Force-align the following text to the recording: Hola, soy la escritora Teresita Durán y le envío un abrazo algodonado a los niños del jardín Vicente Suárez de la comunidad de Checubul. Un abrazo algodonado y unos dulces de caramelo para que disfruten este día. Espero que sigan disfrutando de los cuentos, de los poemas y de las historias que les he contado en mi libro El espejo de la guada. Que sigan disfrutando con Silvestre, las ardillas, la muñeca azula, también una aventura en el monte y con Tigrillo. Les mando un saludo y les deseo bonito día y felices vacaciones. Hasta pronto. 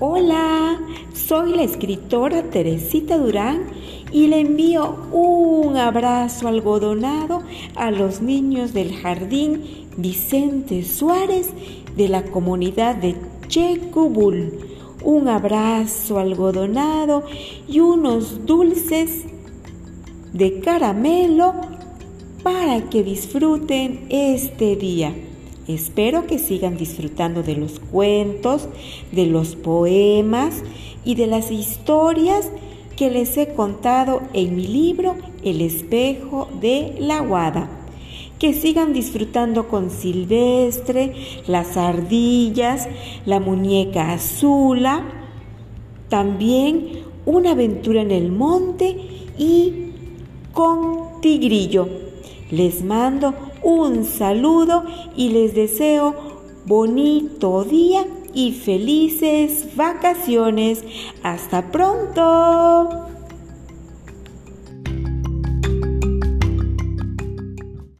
Hola, 0.00 0.78
soy 1.12 1.56
la 1.56 1.64
escritora 1.64 2.44
Teresita 2.44 3.18
Durán 3.18 3.64
y 4.12 4.28
le 4.28 4.38
envío 4.38 4.94
un 5.10 5.76
abrazo 5.76 6.46
algodonado 6.46 7.42
a 7.74 7.90
los 7.90 8.22
niños 8.22 8.72
del 8.72 8.94
jardín 8.94 9.88
Vicente 9.96 10.84
Suárez 10.84 11.50
de 11.96 12.08
la 12.08 12.22
comunidad 12.22 12.94
de 12.94 13.16
Checubul. 13.48 14.60
Un 15.02 15.26
abrazo 15.26 16.20
algodonado 16.20 17.24
y 17.66 17.80
unos 17.80 18.46
dulces 18.46 19.24
de 20.32 20.60
caramelo 20.60 21.54
para 22.44 22.88
que 22.88 23.02
disfruten 23.02 24.06
este 24.10 24.76
día. 24.76 25.12
Espero 25.68 26.26
que 26.26 26.38
sigan 26.38 26.78
disfrutando 26.78 27.42
de 27.42 27.54
los 27.54 27.78
cuentos, 27.78 28.68
de 29.12 29.26
los 29.26 29.54
poemas 29.54 30.62
y 31.04 31.14
de 31.14 31.26
las 31.26 31.50
historias 31.50 32.50
que 32.96 33.10
les 33.10 33.36
he 33.36 33.52
contado 33.52 34.22
en 34.32 34.56
mi 34.56 34.66
libro 34.66 35.14
El 35.44 35.60
espejo 35.60 36.48
de 36.58 36.94
la 36.98 37.20
guada. 37.20 37.68
Que 38.38 38.54
sigan 38.54 38.94
disfrutando 38.94 39.68
con 39.68 39.90
Silvestre, 39.90 41.14
las 41.46 41.76
ardillas, 41.76 42.88
la 43.26 43.38
muñeca 43.38 44.12
azula, 44.12 45.04
también 46.08 47.02
una 47.26 47.50
aventura 47.50 48.00
en 48.00 48.10
el 48.10 48.32
monte 48.32 48.96
y 49.36 49.92
con 50.54 51.20
Tigrillo. 51.20 52.07
Les 52.50 52.82
mando 52.82 53.34
un 53.62 54.04
saludo 54.04 54.84
y 55.16 55.30
les 55.30 55.54
deseo 55.54 56.14
bonito 56.64 57.64
día 57.64 58.06
y 58.32 58.52
felices 58.52 59.76
vacaciones. 59.76 60.84
Hasta 61.22 61.70
pronto. 61.70 63.17